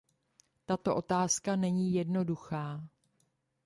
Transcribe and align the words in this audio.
Tato 0.65 0.95
otázka 0.95 1.55
není 1.55 1.93
jednoduchá. 1.93 2.87